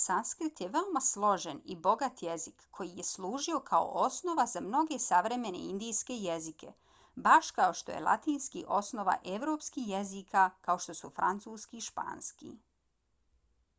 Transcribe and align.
sanskrit 0.00 0.60
je 0.64 0.66
veoma 0.74 1.00
složen 1.06 1.62
i 1.74 1.76
bogat 1.86 2.20
jezik 2.26 2.62
koji 2.78 2.92
je 2.98 3.06
služio 3.08 3.58
kao 3.70 3.88
osnova 4.02 4.44
za 4.52 4.62
mnoge 4.66 4.98
savremene 5.06 5.62
indijske 5.70 6.18
jezike 6.26 6.70
baš 7.26 7.50
kao 7.58 7.74
što 7.80 7.94
je 7.96 8.04
latinski 8.10 8.64
osnova 8.80 9.16
evropskih 9.34 9.88
jezika 9.96 10.44
kao 10.68 10.78
što 10.86 10.94
su 11.02 11.10
francuski 11.20 11.82
i 11.82 11.84
španski 11.90 12.52